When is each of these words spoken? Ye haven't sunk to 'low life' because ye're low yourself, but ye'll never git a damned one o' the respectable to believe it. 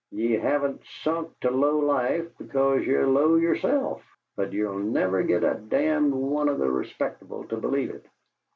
Ye 0.09 0.31
haven't 0.39 0.81
sunk 1.03 1.39
to 1.41 1.51
'low 1.51 1.77
life' 1.77 2.35
because 2.39 2.87
ye're 2.87 3.05
low 3.05 3.35
yourself, 3.35 4.01
but 4.35 4.51
ye'll 4.51 4.79
never 4.79 5.21
git 5.21 5.43
a 5.43 5.53
damned 5.53 6.15
one 6.15 6.49
o' 6.49 6.57
the 6.57 6.71
respectable 6.71 7.43
to 7.49 7.57
believe 7.57 7.91
it. 7.91 8.07